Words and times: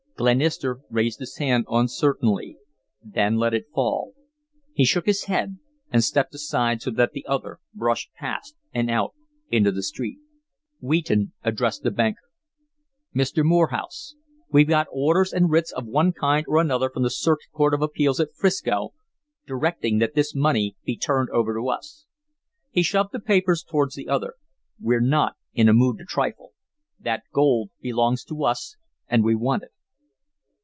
Glenister 0.17 0.81
raised 0.91 1.17
his 1.17 1.37
hand 1.37 1.65
uncertainly, 1.67 2.55
then 3.03 3.37
let 3.37 3.55
it 3.55 3.65
fall. 3.73 4.13
He 4.71 4.85
shook 4.85 5.07
his 5.07 5.23
head, 5.23 5.57
and 5.89 6.03
stepped 6.03 6.35
aside 6.35 6.79
so 6.79 6.91
that 6.91 7.13
the 7.13 7.25
other 7.25 7.57
brushed 7.73 8.13
past 8.13 8.55
and 8.71 8.91
out 8.91 9.15
into 9.49 9.71
the 9.71 9.81
street. 9.81 10.19
Wheaton 10.79 11.33
addressed 11.41 11.81
the 11.81 11.89
banker: 11.89 12.21
"Mr. 13.15 13.43
Morehouse, 13.43 14.13
we've 14.51 14.67
got 14.67 14.85
orders 14.91 15.33
and 15.33 15.49
writs 15.49 15.71
of 15.71 15.87
one 15.87 16.13
kind 16.13 16.45
or 16.47 16.59
another 16.61 16.91
from 16.91 17.01
the 17.01 17.09
Circuit 17.09 17.49
Court 17.51 17.73
of 17.73 17.81
Appeals 17.81 18.19
at 18.19 18.31
'Frisco 18.35 18.93
directing 19.47 19.97
that 19.97 20.13
this 20.13 20.35
money 20.35 20.75
be 20.85 20.95
turned 20.97 21.31
over 21.31 21.55
to 21.55 21.67
us." 21.69 22.05
He 22.69 22.83
shoved 22.83 23.11
the 23.11 23.19
papers 23.19 23.63
towards 23.67 23.95
the 23.95 24.07
other. 24.07 24.35
"We're 24.79 25.01
not 25.01 25.37
in 25.55 25.67
a 25.67 25.73
mood 25.73 25.97
to 25.97 26.05
trifle. 26.05 26.53
That 26.99 27.23
gold 27.33 27.71
belongs 27.81 28.23
to 28.25 28.43
us, 28.43 28.75
and 29.07 29.23
we 29.23 29.33
want 29.33 29.63
it." 29.63 29.71